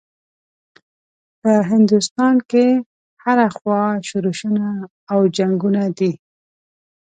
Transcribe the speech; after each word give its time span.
په 1.41 1.51
هندوستان 1.71 2.35
کې 2.51 2.65
هره 3.23 3.47
خوا 3.57 3.81
شورشونه 4.07 4.65
او 5.11 5.19
جنګونه 5.37 5.83
دي. 5.97 6.11